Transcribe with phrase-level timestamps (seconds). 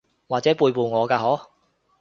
[0.27, 1.47] 或者背叛我㗎嗬？